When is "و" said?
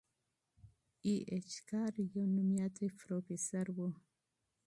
3.75-3.77